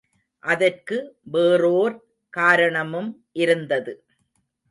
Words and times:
அதற்கு 0.43 0.97
வேறோர் 1.31 1.95
காரணமும் 2.33 3.11
இருந்தது. 3.35 3.93